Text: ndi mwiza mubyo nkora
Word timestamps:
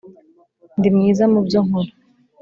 ndi 0.77 0.89
mwiza 0.95 1.23
mubyo 1.31 1.59
nkora 1.65 1.91